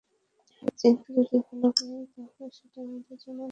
[0.77, 3.49] চীন যদি ভালো করে, তাহলে সেটা আমাদের জন্য অনেক ভালো খবর।